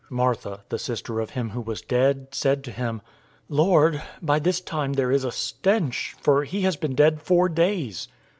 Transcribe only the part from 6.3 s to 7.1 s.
he has been